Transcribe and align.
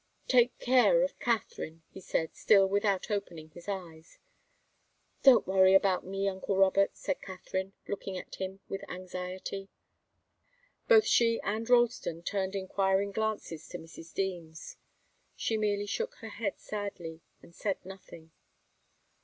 "Take 0.27 0.57
care 0.57 1.03
of 1.03 1.19
Katharine," 1.19 1.83
he 1.91 2.01
said, 2.01 2.35
still 2.35 2.65
without 2.65 3.11
opening 3.11 3.51
his 3.51 3.67
eyes. 3.69 4.17
"Don't 5.21 5.45
worry 5.45 5.75
about 5.75 6.03
me, 6.03 6.27
uncle 6.27 6.57
Robert," 6.57 6.95
said 6.97 7.21
Katharine, 7.21 7.73
looking 7.87 8.17
at 8.17 8.33
him 8.33 8.61
with 8.67 8.81
anxiety. 8.89 9.69
Both 10.87 11.05
she 11.05 11.39
and 11.41 11.69
Ralston 11.69 12.23
turned 12.23 12.55
enquiring 12.55 13.11
glances 13.11 13.67
to 13.69 13.77
Mrs. 13.77 14.11
Deems. 14.11 14.75
She 15.35 15.55
merely 15.55 15.85
shook 15.85 16.15
her 16.15 16.29
head 16.29 16.57
sadly 16.57 17.21
and 17.43 17.53
said 17.53 17.77
nothing. 17.85 18.31